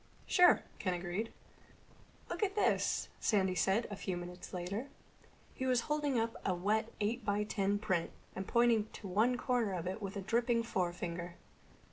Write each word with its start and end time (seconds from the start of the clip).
"Sure," 0.25 0.63
Ken 0.79 0.95
agreed. 0.95 1.31
"Look 2.27 2.41
at 2.41 2.55
this," 2.55 3.07
Sandy 3.19 3.53
said 3.53 3.85
a 3.91 3.95
few 3.95 4.17
minutes 4.17 4.51
later. 4.51 4.87
He 5.53 5.67
was 5.67 5.81
holding 5.81 6.19
up 6.19 6.37
a 6.43 6.55
wet 6.55 6.91
eight 6.99 7.23
by 7.23 7.43
ten 7.43 7.77
print 7.77 8.09
and 8.35 8.47
pointing 8.47 8.89
to 8.93 9.07
one 9.07 9.37
corner 9.37 9.73
of 9.73 9.85
it 9.85 10.01
with 10.01 10.15
a 10.17 10.21
dripping 10.21 10.63
forefinger. 10.63 11.35